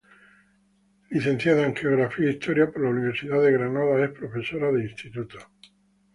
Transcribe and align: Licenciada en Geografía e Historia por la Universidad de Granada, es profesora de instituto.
Licenciada 1.11 1.61
en 1.63 1.75
Geografía 1.75 2.29
e 2.29 2.31
Historia 2.31 2.71
por 2.71 2.81
la 2.81 2.89
Universidad 2.89 3.39
de 3.39 3.51
Granada, 3.51 4.03
es 4.03 4.09
profesora 4.09 4.71
de 4.71 4.85
instituto. 4.85 5.37